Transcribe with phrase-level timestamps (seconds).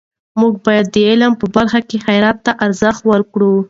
[0.39, 3.53] موږ باید د علم په برخه کې خیرات ته ارزښت ورکړو.